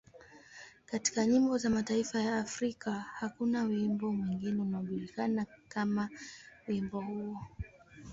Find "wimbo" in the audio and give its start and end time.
3.63-4.11, 6.67-7.01